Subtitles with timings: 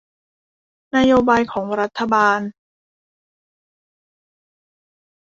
[0.95, 2.39] นโยบายของรัฐบาล